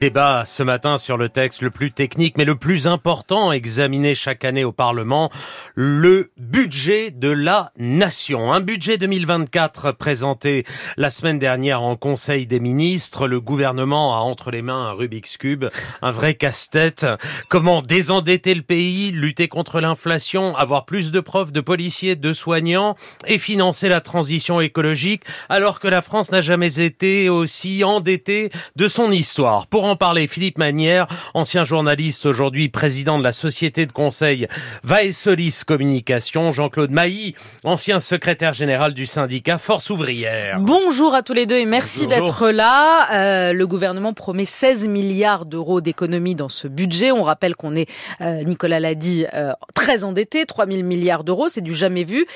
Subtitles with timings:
[0.00, 4.46] Débat ce matin sur le texte le plus technique mais le plus important examiné chaque
[4.46, 5.30] année au Parlement,
[5.74, 8.50] le budget de la nation.
[8.50, 10.64] Un budget 2024 présenté
[10.96, 13.28] la semaine dernière en Conseil des ministres.
[13.28, 15.66] Le gouvernement a entre les mains un Rubik's Cube,
[16.00, 17.06] un vrai casse-tête.
[17.50, 22.96] Comment désendetter le pays, lutter contre l'inflation, avoir plus de profs, de policiers, de soignants
[23.26, 28.88] et financer la transition écologique alors que la France n'a jamais été aussi endettée de
[28.88, 29.66] son histoire.
[29.66, 34.46] Pour en parler, Philippe Manière, ancien journaliste, aujourd'hui président de la société de conseil
[34.84, 40.60] Vaesolis Communication, Jean-Claude Mailly, ancien secrétaire général du syndicat Force ouvrière.
[40.60, 43.48] Bonjour à tous les deux et merci d'être là.
[43.50, 47.10] Euh, le gouvernement promet 16 milliards d'euros d'économies dans ce budget.
[47.10, 51.48] On rappelle qu'on est, euh, Nicolas l'a dit, euh, très endetté, 3 000 milliards d'euros,
[51.48, 52.26] c'est du jamais vu.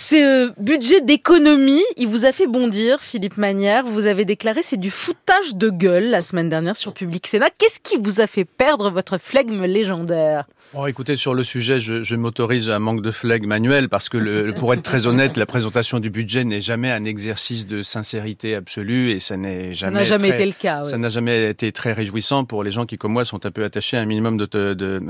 [0.00, 3.84] Ce budget d'économie, il vous a fait bondir, Philippe Manière.
[3.84, 7.50] Vous avez déclaré c'est du foutage de gueule la semaine dernière sur Public Sénat.
[7.58, 10.46] Qu'est-ce qui vous a fait perdre votre flegme légendaire?
[10.74, 14.18] Bon, écoutez, sur le sujet, je, je m'autorise un manque de flegme manuel parce que,
[14.18, 18.54] le, pour être très honnête, la présentation du budget n'est jamais un exercice de sincérité
[18.54, 19.76] absolue et ça n'est jamais.
[19.76, 20.84] Ça n'a jamais été le cas.
[20.84, 23.64] Ça n'a jamais été très réjouissant pour les gens qui, comme moi, sont un peu
[23.64, 25.00] attachés à un minimum de de, de,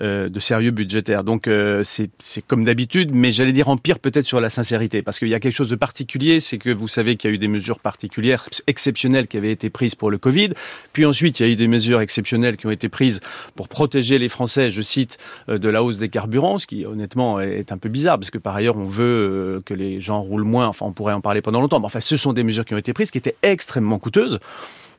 [0.00, 1.24] euh, de sérieux budgétaire.
[1.24, 5.18] Donc euh, c'est comme d'habitude, mais j'allais dire en pire peut-être sur la sincérité parce
[5.18, 7.38] qu'il y a quelque chose de particulier, c'est que vous savez qu'il y a eu
[7.38, 10.50] des mesures particulières, exceptionnelles qui avaient été prises pour le Covid,
[10.92, 13.18] puis ensuite il y a eu des mesures exceptionnelles qui ont été prises
[13.56, 17.40] pour protéger les Français je cite, euh, de la hausse des carburants, ce qui honnêtement
[17.40, 20.44] est un peu bizarre, parce que par ailleurs on veut euh, que les gens roulent
[20.44, 22.74] moins, enfin on pourrait en parler pendant longtemps, mais enfin ce sont des mesures qui
[22.74, 24.38] ont été prises, qui étaient extrêmement coûteuses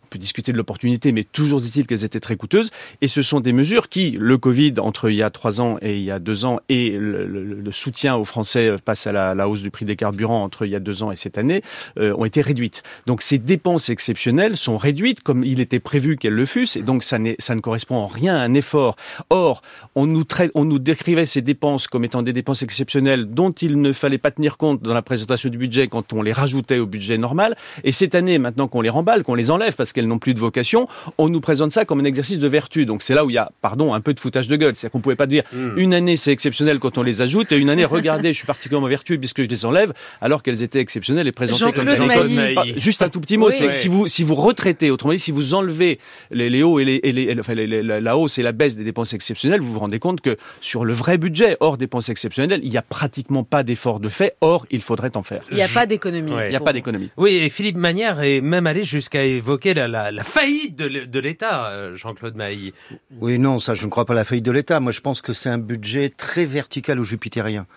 [0.08, 2.72] on peut discuter de l'opportunité, mais toujours dit-il qu'elles étaient très coûteuses.
[3.02, 5.98] Et ce sont des mesures qui, le Covid entre il y a trois ans et
[5.98, 9.70] il y a deux ans, et le, soutien aux Français face à la, hausse du
[9.70, 11.62] prix des carburants entre il y a deux ans et cette année,
[12.00, 12.84] euh, ont été réduites.
[13.06, 17.04] Donc ces dépenses exceptionnelles sont réduites comme il était prévu qu'elles le fussent, et donc
[17.04, 18.96] ça, ne correspond en rien à un effort.
[19.30, 19.62] Or,
[19.96, 24.32] on nous, décrivait ces dépenses comme étant des dépenses exceptionnelles dont il ne fallait pas
[24.32, 27.58] tenir compte dans la présentation du budget quand on les rajoutait au budget normal.
[27.84, 30.40] Et cette année, maintenant qu'on les remballe, qu'on les enlève, parce qu'elles n'ont plus de
[30.40, 30.88] vocation,
[31.18, 32.86] on nous présente ça comme un exercice de vertu.
[32.86, 34.76] Donc c'est là où il y a, pardon, un peu de foutage de gueule.
[34.76, 35.78] C'est-à-dire qu'on pouvait pas dire mmh.
[35.78, 38.88] une année c'est exceptionnel quand on les ajoute et une année, regardez, je suis particulièrement
[38.88, 42.78] vertueux puisque je les enlève, alors qu'elles étaient exceptionnelles et présentées comme telles.
[42.78, 43.56] Juste un tout petit mot, oui.
[43.58, 46.00] c'est que si vous si vous retraitez, autrement dit, si vous enlevez
[46.32, 48.78] les, les hauts et les, et les, enfin, les, les, la hausse et la baisse
[48.78, 52.62] des dépenses exceptionnelles, vous vous rendez compte que sur le vrai budget, hors dépenses exceptionnelles,
[52.64, 54.36] il n'y a pratiquement pas d'effort de fait.
[54.42, 55.42] Or, il faudrait en faire.
[55.52, 56.32] Il n'y a pas d'économie.
[56.46, 57.10] Il n'y a pas d'économie.
[57.18, 61.68] Oui, et Philippe Manière est même allé jusqu'à évoquer la, la, faillite de, de l'État,
[61.68, 62.74] euh, Jean-Claude Mailly.
[63.20, 64.80] Oui, non, ça, je ne crois pas à la faillite de l'État.
[64.80, 67.68] Moi, je pense que c'est un budget très vertical ou jupitérien.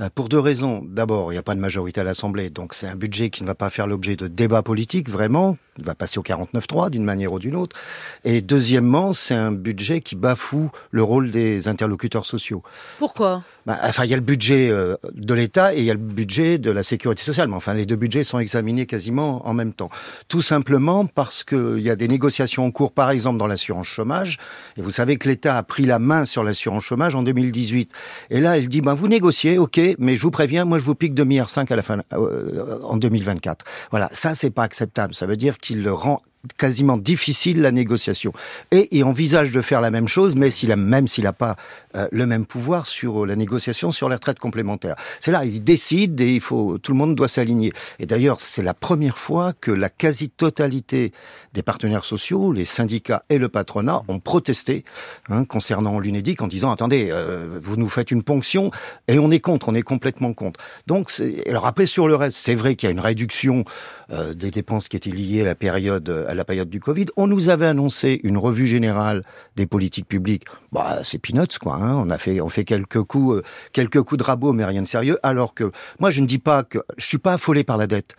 [0.00, 0.82] Euh, pour deux raisons.
[0.86, 3.46] D'abord, il n'y a pas de majorité à l'Assemblée, donc c'est un budget qui ne
[3.46, 5.56] va pas faire l'objet de débats politiques, vraiment.
[5.78, 7.76] Il va passer au 49-3 d'une manière ou d'une autre.
[8.24, 12.62] Et deuxièmement, c'est un budget qui bafoue le rôle des interlocuteurs sociaux.
[12.98, 13.42] Pourquoi?
[13.66, 16.00] Bah, Enfin, il y a le budget euh, de l'État et il y a le
[16.00, 17.48] budget de la sécurité sociale.
[17.48, 19.90] Mais enfin, les deux budgets sont examinés quasiment en même temps.
[20.28, 24.38] Tout simplement parce qu'il y a des négociations en cours, par exemple dans l'assurance chômage.
[24.78, 27.92] Et vous savez que l'État a pris la main sur l'assurance chômage en 2018.
[28.30, 30.94] Et là, il dit, ben, vous négociez, ok, mais je vous préviens, moi, je vous
[30.94, 33.64] pique 2,5 milliards à la fin, euh, en 2024.
[33.90, 35.14] Voilà, ça, c'est pas acceptable.
[35.14, 38.32] Ça veut dire qu'il rend quasiment difficile la négociation.
[38.70, 41.56] Et il envisage de faire la même chose, mais s'il a, même s'il n'a pas
[41.96, 44.96] euh, le même pouvoir sur la négociation sur les retraites complémentaires.
[45.20, 47.72] C'est là, il décide et il faut, tout le monde doit s'aligner.
[47.98, 51.12] Et d'ailleurs, c'est la première fois que la quasi-totalité
[51.54, 54.84] des partenaires sociaux, les syndicats et le patronat ont protesté
[55.28, 58.70] hein, concernant l'UNEDIC en disant attendez, euh, vous nous faites une ponction
[59.08, 60.60] et on est contre, on est complètement contre.
[60.86, 61.10] Donc,
[61.48, 63.64] alors après sur le reste, c'est vrai qu'il y a une réduction
[64.10, 67.06] euh, des dépenses qui étaient liées à la période la période du Covid.
[67.16, 69.22] On nous avait annoncé une revue générale
[69.56, 70.44] des politiques publiques.
[70.72, 71.76] Bah, c'est peanuts quoi.
[71.76, 71.94] Hein.
[71.96, 73.42] On a fait, on fait quelques coups, euh,
[73.72, 75.18] quelques coups de rabot, mais rien de sérieux.
[75.22, 78.14] Alors que moi, je ne dis pas que je suis pas affolé par la dette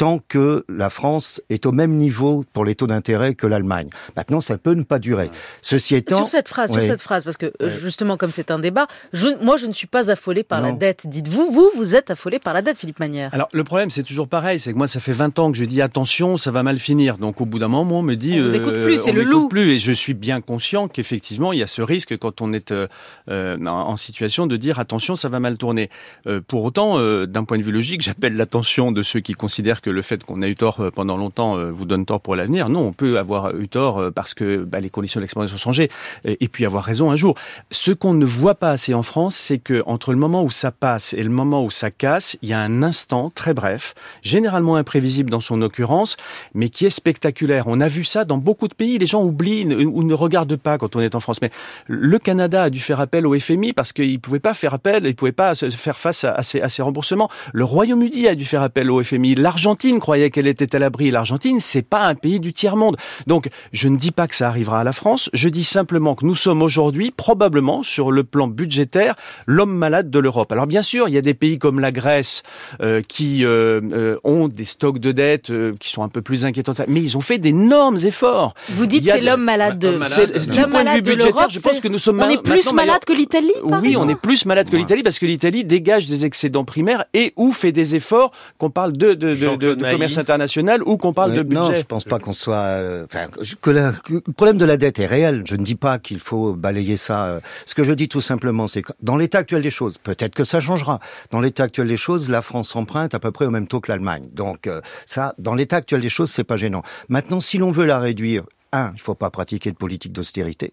[0.00, 3.90] tant que la France est au même niveau pour les taux d'intérêt que l'Allemagne.
[4.16, 5.30] Maintenant, ça peut ne pas durer.
[5.60, 7.68] Ceci étant, sur cette phrase, sur cette phrase, parce que oui.
[7.82, 10.68] justement, comme c'est un débat, je, moi, je ne suis pas affolé par non.
[10.68, 11.06] la dette.
[11.06, 13.34] Dites-vous, vous, vous êtes affolé par la dette, Philippe Manière.
[13.34, 15.64] Alors, le problème, c'est toujours pareil, c'est que moi, ça fait 20 ans que je
[15.66, 17.18] dis attention, ça va mal finir.
[17.18, 19.48] Donc, au bout d'un moment, on me dit, on vous écoute plus, c'est le loup.
[19.50, 22.72] Plus, et je suis bien conscient qu'effectivement, il y a ce risque quand on est
[22.72, 25.90] euh, en situation de dire attention, ça va mal tourner.
[26.26, 29.82] Euh, pour autant, euh, d'un point de vue logique, j'appelle l'attention de ceux qui considèrent
[29.82, 32.36] que le fait qu'on a eu tort euh, pendant longtemps euh, vous donne tort pour
[32.36, 32.68] l'avenir.
[32.68, 35.90] Non, on peut avoir eu tort parce que bah, les conditions d'exploitation ont changé
[36.24, 37.34] et, puis avoir raison un jour.
[37.70, 40.70] Ce qu'on ne voit pas assez en France, c'est que entre le moment où ça
[40.70, 44.76] passe et le moment où ça casse, il y a un instant très bref, généralement
[44.76, 46.16] imprévisible dans son occurrence,
[46.54, 47.64] mais qui est spectaculaire.
[47.66, 48.98] On a vu ça dans beaucoup de pays.
[48.98, 51.40] Les gens oublient ou ne regardent pas quand on est en France.
[51.42, 51.50] Mais
[51.86, 55.14] le Canada a dû faire appel au FMI parce qu'il pouvait pas faire appel, il
[55.14, 57.30] pouvait pas faire face à, ces, remboursements.
[57.52, 59.34] Le Royaume-Uni a dû faire appel au FMI.
[59.70, 61.12] L'Argentine croyait qu'elle était à l'abri.
[61.12, 62.96] L'Argentine, c'est pas un pays du tiers monde.
[63.28, 65.30] Donc, je ne dis pas que ça arrivera à la France.
[65.32, 69.14] Je dis simplement que nous sommes aujourd'hui probablement sur le plan budgétaire
[69.46, 70.50] l'homme malade de l'Europe.
[70.50, 72.42] Alors bien sûr, il y a des pays comme la Grèce
[72.82, 76.72] euh, qui euh, euh, ont des stocks de dettes qui sont un peu plus inquiétants,
[76.88, 78.54] mais ils ont fait d'énormes efforts.
[78.70, 81.46] Vous dites c'est l'homme malade de, l'homme malade de l'Europe.
[81.50, 83.52] Je pense que nous sommes on est plus malade que l'Italie.
[83.62, 87.32] Oui, on est plus malade que l'Italie parce que l'Italie dégage des excédents primaires et
[87.36, 91.34] ou fait des efforts qu'on parle de, de, de, de commerce international ou qu'on parle
[91.34, 91.60] de budget.
[91.60, 92.54] Non, je pense pas qu'on soit.
[92.54, 93.28] Euh, enfin,
[93.62, 95.44] que, le problème de la dette est réel.
[95.46, 97.26] Je ne dis pas qu'il faut balayer ça.
[97.26, 97.40] Euh.
[97.66, 100.44] Ce que je dis tout simplement, c'est que dans l'état actuel des choses, peut-être que
[100.44, 101.00] ça changera.
[101.30, 103.90] Dans l'état actuel des choses, la France emprunte à peu près au même taux que
[103.90, 104.28] l'Allemagne.
[104.32, 106.82] Donc euh, ça, dans l'état actuel des choses, c'est pas gênant.
[107.08, 110.72] Maintenant, si l'on veut la réduire, un, il faut pas pratiquer de politique d'austérité.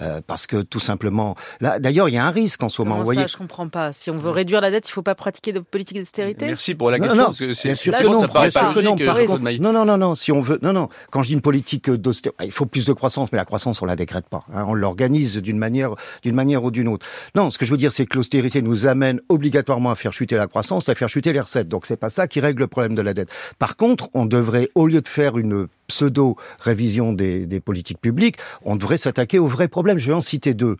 [0.00, 2.96] Euh, parce que tout simplement, là, d'ailleurs, il y a un risque en ce moment.
[2.96, 3.20] Comment voyez...
[3.22, 3.92] ça, je comprends pas.
[3.92, 6.46] Si on veut réduire la dette, il faut pas pratiquer de politique d'austérité?
[6.46, 7.16] Merci pour la question.
[7.16, 9.60] Non, non, parce que c'est sûr que non, ça paraît pas logique.
[9.60, 10.88] Non, non, non, non, Si on veut, non, non.
[11.10, 13.86] Quand je dis une politique d'austérité, il faut plus de croissance, mais la croissance, on
[13.86, 14.40] la décrète pas.
[14.52, 14.64] Hein.
[14.68, 17.06] On l'organise d'une manière, d'une manière ou d'une autre.
[17.34, 20.36] Non, ce que je veux dire, c'est que l'austérité nous amène obligatoirement à faire chuter
[20.36, 21.68] la croissance, à faire chuter les recettes.
[21.68, 23.30] Donc c'est pas ça qui règle le problème de la dette.
[23.58, 28.76] Par contre, on devrait, au lieu de faire une pseudo-révision des, des, politiques publiques, on
[28.76, 29.98] devrait s'attaquer aux vrais problèmes.
[29.98, 30.76] Je vais en citer deux.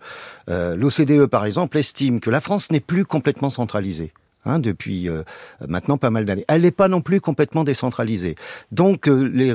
[0.48, 4.12] Euh, L'OCDE, par exemple, estime que la France n'est plus complètement centralisée.
[4.44, 5.24] Hein, depuis euh,
[5.66, 6.44] maintenant pas mal d'années.
[6.46, 8.36] Elle n'est pas non plus complètement décentralisée.
[8.70, 9.52] Donc euh, les,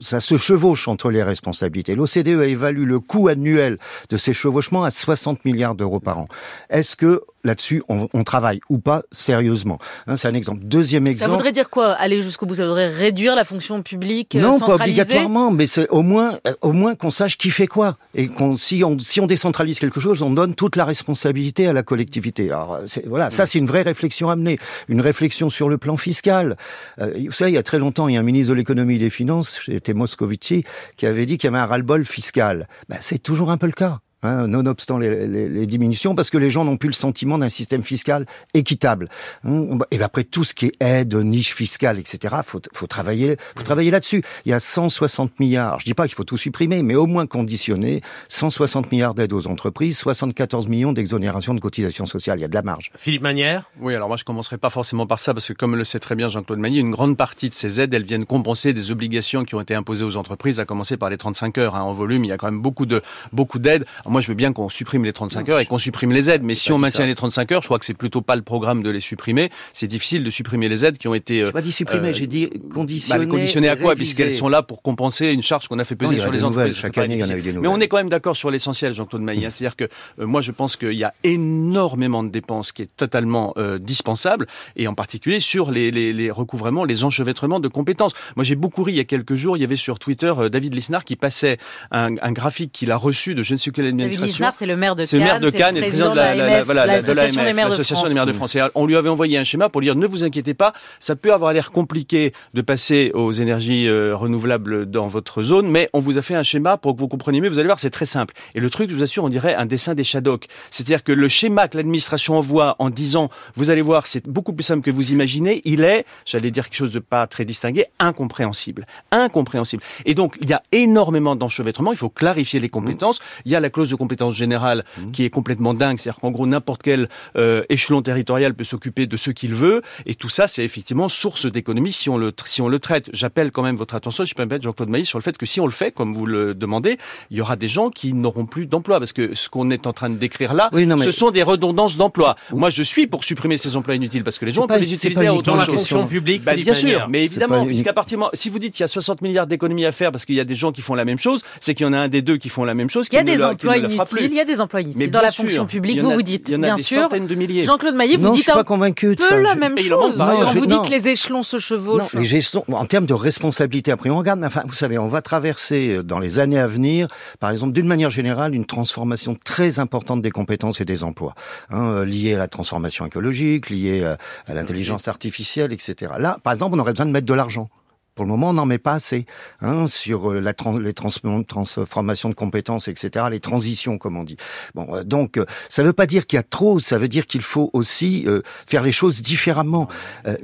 [0.00, 1.94] ça se chevauche entre les responsabilités.
[1.94, 3.78] L'OCDE a évalué le coût annuel
[4.08, 6.28] de ces chevauchements à 60 milliards d'euros par an.
[6.70, 9.78] Est-ce que là-dessus, on, on, travaille ou pas sérieusement.
[10.06, 10.60] Hein, c'est un exemple.
[10.64, 11.30] Deuxième exemple.
[11.30, 12.54] Ça voudrait dire quoi Aller jusqu'au bout?
[12.54, 16.72] Ça voudrait réduire la fonction publique Non, pas obligatoirement, mais c'est au moins, euh, au
[16.72, 20.22] moins qu'on sache qui fait quoi et qu'on si on si on décentralise quelque chose,
[20.22, 22.50] on donne toute la responsabilité à la collectivité.
[22.50, 26.56] Alors voilà, ça c'est une vraie réflexion à mener, une réflexion sur le plan fiscal.
[27.00, 28.96] Euh, vous savez, il y a très longtemps, il y a un ministre de l'économie
[28.96, 30.64] et des finances, c'était Moscovici,
[30.96, 32.68] qui avait dit qu'il y avait un ras-le-bol fiscal.
[32.88, 34.00] Ben, c'est toujours un peu le cas.
[34.24, 37.48] Hein, nonobstant les, les, les, diminutions, parce que les gens n'ont plus le sentiment d'un
[37.48, 38.24] système fiscal
[38.54, 39.08] équitable.
[39.44, 43.36] Hein, et ben après tout ce qui est aide, niche fiscale, etc., faut, faut travailler,
[43.56, 44.22] faut travailler là-dessus.
[44.44, 45.80] Il y a 160 milliards.
[45.80, 49.48] Je dis pas qu'il faut tout supprimer, mais au moins conditionner 160 milliards d'aides aux
[49.48, 52.38] entreprises, 74 millions d'exonérations de cotisations sociales.
[52.38, 52.92] Il y a de la marge.
[52.96, 53.70] Philippe Manière?
[53.80, 56.14] Oui, alors moi je commencerai pas forcément par ça, parce que comme le sait très
[56.14, 59.56] bien Jean-Claude Magny, une grande partie de ces aides, elles viennent compenser des obligations qui
[59.56, 61.74] ont été imposées aux entreprises, à commencer par les 35 heures.
[61.74, 63.02] Hein, en volume, il y a quand même beaucoup de
[63.32, 66.30] beaucoup d'aides moi, je veux bien qu'on supprime les 35 heures et qu'on supprime les
[66.30, 66.42] aides.
[66.42, 68.82] Mais si on maintient les 35 heures, je crois que c'est plutôt pas le programme
[68.82, 69.50] de les supprimer.
[69.72, 71.44] C'est difficile de supprimer les aides qui ont été.
[71.44, 73.24] Je pas dit supprimer, euh, j'ai dit conditionner.
[73.24, 76.18] Bah, conditionner à quoi Puisqu'elles sont là pour compenser une charge qu'on a fait peser
[76.18, 76.76] sur les entreprises.
[76.76, 78.50] Chaque année, il y en a eu des Mais on est quand même d'accord sur
[78.50, 79.50] l'essentiel, Jean-Claude Maillet.
[79.50, 79.84] C'est-à-dire que
[80.20, 84.46] euh, moi, je pense qu'il y a énormément de dépenses qui est totalement euh, dispensable,
[84.76, 88.12] et en particulier sur les, les, les recouvrements, les enchevêtrements de compétences.
[88.36, 89.56] Moi, j'ai beaucoup ri il y a quelques jours.
[89.56, 91.58] Il y avait sur Twitter David Lisnard qui passait
[91.90, 94.44] un, un graphique qu'il a reçu de je ne sais quelle administration.
[94.44, 97.44] David c'est le maire de c'est le maire de Cannes et le président de l'association
[97.44, 98.56] des, maires de France.
[98.74, 101.32] on lui avait envoyé un schéma pour lui dire ne vous inquiétez pas, ça peut
[101.32, 106.18] avoir l'air compliqué de passer aux énergies euh, renouvelables dans votre zone, mais on vous
[106.18, 107.48] a fait un schéma pour que vous compreniez mieux.
[107.48, 108.34] Vous allez voir, c'est très simple.
[108.54, 110.46] Et le truc, je vous assure, on dirait un dessin des Shadok.
[110.70, 114.64] C'est-à-dire que le schéma que l'administration envoie en disant vous allez voir, c'est beaucoup plus
[114.64, 118.86] simple que vous imaginez, il est, j'allais dire quelque chose de pas très distingué, incompréhensible.
[119.10, 119.82] Incompréhensible.
[120.04, 123.20] Et donc, il y a énormément d'enchevêtrements, il faut clarifier les compétences.
[123.44, 125.12] Il y a la clause de compétence générale Mmh.
[125.12, 125.98] qui est complètement dingue.
[125.98, 129.82] C'est-à-dire qu'en gros, n'importe quel euh, échelon territorial peut s'occuper de ce qu'il veut.
[130.06, 133.10] Et tout ça, c'est effectivement source d'économie si on le si on le traite.
[133.12, 135.46] J'appelle quand même votre attention, je peux me mettre Jean-Claude Maïs, sur le fait que
[135.46, 136.98] si on le fait, comme vous le demandez,
[137.30, 138.98] il y aura des gens qui n'auront plus d'emploi.
[138.98, 140.70] Parce que ce qu'on est en train de décrire là,
[141.02, 142.36] ce sont des redondances d'emplois.
[142.52, 145.26] Moi, je suis pour supprimer ces emplois inutiles parce que les gens peuvent les utiliser
[145.26, 145.58] à autre chose.
[145.58, 148.84] la fonction publique, bah, bien sûr, mais évidemment, puisqu'à partir si vous dites qu'il y
[148.84, 151.04] a 60 milliards d'économies à faire parce qu'il y a des gens qui font la
[151.04, 153.08] même chose, c'est qu'il y en a un des deux qui font la même chose.
[153.10, 154.18] Il y a des emplois inutiles.
[154.30, 156.00] Il y a des emplois inutiles dans la fonction publique.
[156.00, 157.08] Vous vous dites, bien sûr.
[157.08, 157.64] de milliers.
[157.64, 159.36] Jean-Claude Maillet, vous non, dites je suis pas convaincu de peu ça.
[159.38, 160.16] la même chose.
[160.18, 162.12] Quand vous dites les échelons se Non, chevauchent.
[162.14, 165.22] les gestions, en termes de responsabilité, après on regarde, mais enfin, vous savez, on va
[165.22, 167.08] traverser euh, dans les années à venir,
[167.40, 171.34] par exemple, d'une manière générale, une transformation très importante des compétences et des emplois,
[171.70, 174.18] hein, euh, liée à la transformation écologique, liée à,
[174.50, 176.12] à l'intelligence artificielle, etc.
[176.18, 177.70] Là, par exemple, on aurait besoin de mettre de l'argent.
[178.14, 179.24] Pour le moment, on n'en met pas assez
[179.62, 184.24] hein, sur euh, la tran- les trans- transformations de compétences, etc., les transitions, comme on
[184.24, 184.36] dit.
[184.74, 187.08] Bon, euh, donc, euh, ça ne veut pas dire qu'il y a trop, ça veut
[187.08, 189.88] dire qu'il faut aussi euh, faire les choses différemment.
[190.26, 190.36] Euh,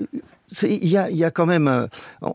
[0.62, 1.86] il y a, y a quand même, euh,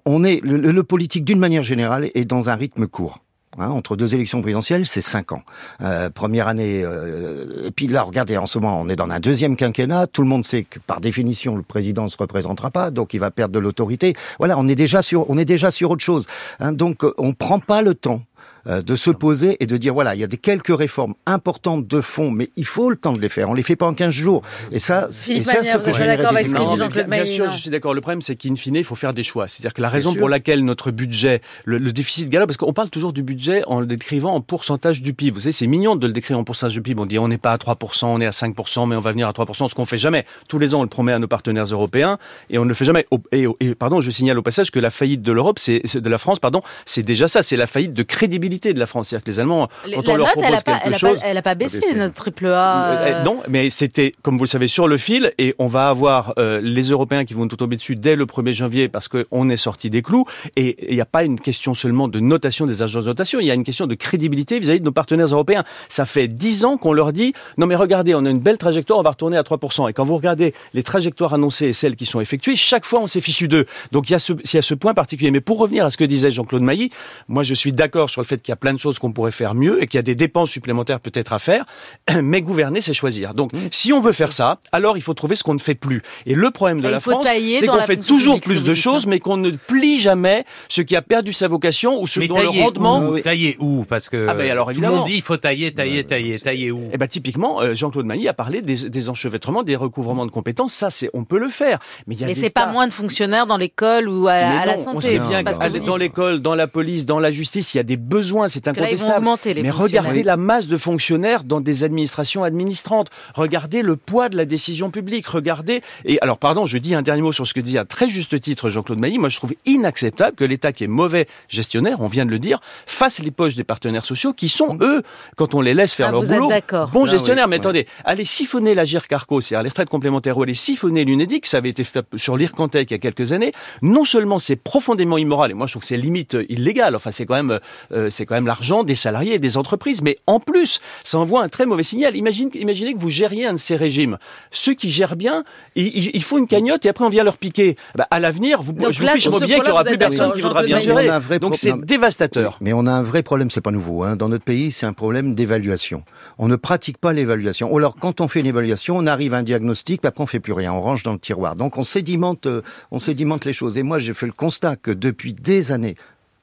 [0.06, 3.23] on est le- le politique d'une manière générale est dans un rythme court.
[3.60, 5.44] Hein, entre deux élections présidentielles, c'est cinq ans.
[5.82, 9.56] Euh, première année, euh, puis là, regardez, en ce moment, on est dans un deuxième
[9.56, 10.08] quinquennat.
[10.08, 13.20] Tout le monde sait que, par définition, le président ne se représentera pas, donc il
[13.20, 14.16] va perdre de l'autorité.
[14.40, 16.26] Voilà, on est déjà sur, on est déjà sur autre chose.
[16.60, 18.24] Hein, donc, euh, on prend pas le temps
[18.66, 22.02] de se poser et de dire voilà, il y a des quelques réformes importantes de
[22.02, 23.50] fond, mais il faut le temps de les faire.
[23.50, 24.42] On les fait pas en 15 jours.
[24.72, 27.50] Et ça, et ça, Manière, vous pas d'accord avec ce que dit Jean-Claude bien, sûr,
[27.52, 27.94] je suis d'accord.
[27.94, 29.48] Le problème, c'est qu'in fine, il faut faire des choix.
[29.48, 32.90] C'est-à-dire que la raison pour laquelle notre budget, le, le déficit galope, parce qu'on parle
[32.90, 35.32] toujours du budget en le décrivant en pourcentage du PIB.
[35.34, 37.02] Vous savez, c'est mignon de le décrire en pourcentage du PIB.
[37.02, 39.28] On dit on n'est pas à 3%, on est à 5%, mais on va venir
[39.28, 40.26] à 3%, ce qu'on fait jamais.
[40.48, 42.18] Tous les ans, on le promet à nos partenaires européens
[42.50, 43.06] et on ne le fait jamais.
[43.32, 46.10] Et, et, pardon, je signale au passage que la faillite de l'Europe, c'est c'est- de
[46.10, 47.42] la France, pardon, c'est déjà ça.
[47.44, 49.08] C'est la faillite de crédibilité de la France.
[49.10, 50.96] C'est-à-dire que les Allemands, Les- quand La on leur note, propose elle a pas, quelque
[51.06, 51.96] a pas, elle a pas baissé, baissé.
[51.96, 52.86] notre triple A.
[52.92, 55.90] euh, euh, non, mais c'était, comme vous le savez, sur le fil, et on va
[55.90, 59.50] avoir euh, les Européens qui vont tout tomber dessus dès le 1er janvier parce qu'on
[59.50, 60.26] est sorti des clous.
[60.56, 63.48] Et il n'y a pas une question seulement de notation des agences de notation, il
[63.48, 65.64] y a une question de crédibilité vis-à-vis de nos partenaires européens.
[65.90, 69.00] Ça fait dix ans qu'on leur dit, non mais regardez, on a une belle trajectoire,
[69.00, 69.90] on va retourner à 3%.
[69.90, 73.08] Et quand vous regardez les trajectoires annoncées et celles qui sont effectuées, chaque fois on
[73.08, 73.66] s'est fichu d'eux.
[73.92, 75.32] Donc il y, a ce, il y a ce point particulier.
[75.32, 76.90] Mais pour revenir à ce que disait Jean-Claude Mailly,
[77.28, 79.32] moi je suis d'accord sur le fait qu'il y a plein de choses qu'on pourrait
[79.32, 81.66] faire mieux et qu'il y a des dépenses supplémentaires peut-être à faire.
[82.22, 83.34] Mais gouverner, c'est choisir.
[83.34, 86.04] Donc, si on veut faire ça, alors il faut trouver ce qu'on ne fait plus.
[86.26, 89.20] Et le problème de Et la France, c'est qu'on fait toujours plus de choses, mais
[89.20, 92.46] qu'on ne plie jamais ce qui a perdu sa vocation ou ce Mais dont le
[92.46, 93.04] tailler rendement.
[93.04, 93.20] où?
[93.20, 93.86] Tailler où?
[93.88, 96.72] Parce que Ah ben alors, tout le monde dit il faut tailler, tailler, tailler, tailler
[96.72, 96.90] où?
[96.92, 100.74] Eh ben typiquement, euh, Jean-Claude Mailly a parlé des, des enchevêtrements, des recouvrements de compétences.
[100.74, 101.80] Ça, c'est, on peut le faire.
[102.08, 104.98] Mais il y a c'est pas moins de fonctionnaires dans l'école ou à, la santé.
[104.98, 107.84] on sait bien que dans l'école, dans la police, dans la justice, il y a
[107.84, 109.26] des besoins, c'est là, incontestable.
[109.46, 110.04] les Mais fonctionnaires.
[110.04, 113.10] regardez la masse de fonctionnaires dans des administrations administrantes.
[113.36, 115.28] Regardez le poids de la décision publique.
[115.28, 115.82] Regardez.
[116.06, 118.40] Et alors, pardon, je dis un dernier mot sur ce que dit à très juste
[118.40, 119.18] titre Jean-Claude Mailly.
[119.20, 122.60] Moi, je trouve inacceptable que l'État, qui est mauvais gestionnaire, on vient de le dire,
[122.86, 125.04] fasse les poches des partenaires sociaux qui sont, eux,
[125.36, 126.50] quand on les laisse faire Ah, leur vous boulot,
[126.92, 127.46] bons Ah gestionnaires.
[127.46, 127.62] oui, Mais ouais.
[127.62, 131.70] attendez, allez siphonner la GIRCARCO, c'est-à-dire les retraites complémentaires, ou aller siphonner l'UNEDIC, ça avait
[131.70, 133.52] été fait sur l'IRCANTEC il y a quelques années.
[133.82, 137.12] Non seulement c'est profondément immoral, et moi je trouve que c'est limite euh, illégal, enfin
[137.12, 137.60] c'est quand même,
[137.92, 141.44] euh, c'est quand même l'argent des salariés et des entreprises, mais en plus, ça envoie
[141.44, 142.16] un très mauvais signal.
[142.16, 144.18] Imagine, imaginez que vous gériez un de ces régimes.
[144.52, 145.44] Ceux qui gèrent bien,
[145.76, 147.76] ils, font une cagnotte et après on vient leur piquer.
[147.96, 150.32] Bah, à l'avenir, vous, Donc je vous fiche mon billet qu'il n'y aura plus personne
[150.32, 151.10] qui voudra bien gérer.
[151.10, 152.58] On a un vrai Donc c'est dévastateur.
[152.62, 154.04] Mais on a un vrai problème, c'est pas nouveau.
[154.04, 154.16] Hein.
[154.16, 156.04] Dans notre pays, c'est un problème d'évaluation.
[156.38, 157.72] On ne pratique pas l'évaluation.
[157.74, 160.28] Ou alors, quand on fait une évaluation, on arrive à un diagnostic, puis après on
[160.28, 161.56] fait plus rien, on range dans le tiroir.
[161.56, 162.62] Donc on sédimente, euh,
[162.92, 163.78] on sédimente les choses.
[163.78, 165.96] Et moi, j'ai fait le constat que depuis des années,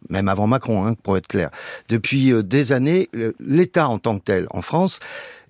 [0.09, 1.50] même avant Macron, hein, pour être clair,
[1.88, 5.00] depuis euh, des années, l'État en tant que tel, en France,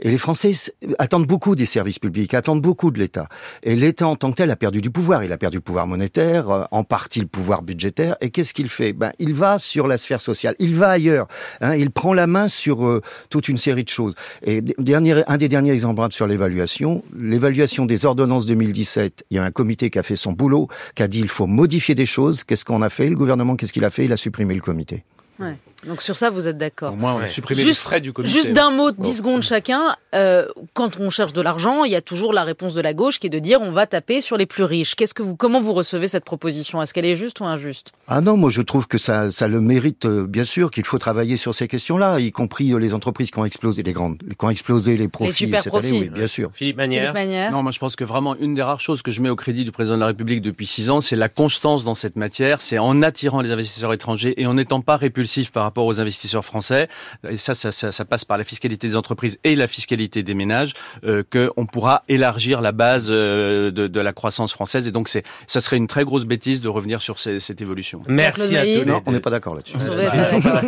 [0.00, 0.52] et les Français
[0.98, 3.28] attendent beaucoup des services publics, attendent beaucoup de l'État.
[3.62, 5.24] Et l'État en tant que tel a perdu du pouvoir.
[5.24, 8.16] Il a perdu le pouvoir monétaire, euh, en partie le pouvoir budgétaire.
[8.20, 8.92] Et qu'est-ce qu'il fait?
[8.92, 11.28] Ben, il va sur la sphère sociale, il va ailleurs.
[11.60, 14.14] Hein, il prend la main sur euh, toute une série de choses.
[14.42, 19.24] Et dernier, un des derniers exemples sur l'évaluation, l'évaluation des ordonnances 2017.
[19.30, 21.46] Il y a un comité qui a fait son boulot, qui a dit il faut
[21.46, 22.44] modifier des choses.
[22.44, 23.08] Qu'est-ce qu'on a fait?
[23.08, 24.04] Le gouvernement, qu'est-ce qu'il a fait?
[24.04, 25.04] Il a supprimé le comité.
[25.38, 25.56] Ouais.
[25.86, 26.92] Donc sur ça, vous êtes d'accord.
[26.92, 28.32] Au moins, on a supprimé Juste- les frais du comité.
[28.32, 29.96] Juste d'un mot, 10 secondes chacun.
[30.14, 33.18] Euh, quand on cherche de l'argent, il y a toujours la réponse de la gauche
[33.18, 34.94] qui est de dire on va taper sur les plus riches.
[34.94, 36.82] Qu'est-ce que vous, comment vous recevez cette proposition?
[36.82, 37.92] Est-ce qu'elle est juste ou injuste?
[38.08, 40.98] Ah non, moi je trouve que ça, ça le mérite euh, bien sûr qu'il faut
[40.98, 44.44] travailler sur ces questions-là, y compris euh, les entreprises qui ont explosé, les grandes, qui
[44.44, 45.88] ont explosé les profits super cette profits.
[45.88, 46.50] année, oui, bien sûr.
[46.52, 49.10] Philippe Philippe Manière Manière Non, moi je pense que vraiment une des rares choses que
[49.12, 51.84] je mets au crédit du président de la République depuis six ans, c'est la constance
[51.84, 52.60] dans cette matière.
[52.62, 56.44] C'est en attirant les investisseurs étrangers et en n'étant pas répulsif par rapport aux investisseurs
[56.44, 56.88] français.
[57.28, 60.34] Et ça, ça, ça, ça passe par la fiscalité des entreprises et la fiscalité des
[60.34, 60.72] ménages,
[61.04, 64.86] euh, qu'on pourra élargir la base euh, de, de la croissance française.
[64.88, 68.02] Et donc c'est, ça serait une très grosse bêtise de revenir sur ces- cette évolution.
[68.08, 69.76] Merci à tous les Non, on n'est pas d'accord là-dessus.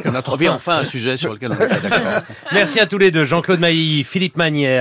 [0.05, 2.23] On a trouvé enfin un sujet sur lequel on est d'accord.
[2.53, 3.25] Merci à tous les deux.
[3.25, 4.81] Jean-Claude Mailly, Philippe Manière.